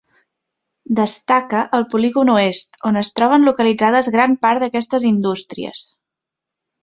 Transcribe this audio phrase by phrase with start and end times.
[0.99, 5.85] Destaca el polígon oest, on es troben localitzades gran part d'aquestes indústries.